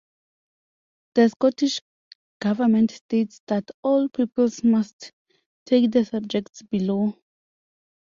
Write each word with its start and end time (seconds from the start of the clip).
The 1.13 1.29
Scottish 1.29 1.79
Government 2.39 2.89
states 2.89 3.39
that 3.45 3.69
all 3.83 4.09
pupils 4.09 4.63
must 4.63 5.11
take 5.67 5.91
the 5.91 6.05
subjects 6.05 6.63
below. 6.63 7.15